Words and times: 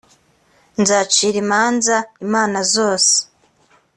nzacira 0.81 1.37
imanza 1.43 1.95
imana 2.25 2.59
zose 2.73 3.15